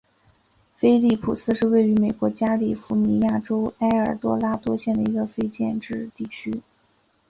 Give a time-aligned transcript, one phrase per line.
[0.77, 6.63] 菲利普斯是位于美国加利福尼亚州埃尔多拉多县的一个非建制地区。